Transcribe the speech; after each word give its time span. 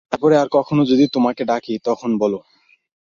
তার 0.09 0.19
পরে 0.23 0.35
আর 0.37 0.47
কখনো 0.51 0.81
যদি 0.85 1.05
তোমাকে 1.15 1.41
ডাকি 1.45 1.73
তখন 1.83 2.11
বোলো। 2.17 2.39